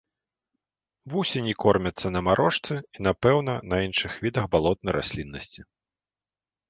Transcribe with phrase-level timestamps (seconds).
[1.13, 5.61] Вусені кормяцца на марошцы і, напэўна, на іншых відах балотнай расліннасці.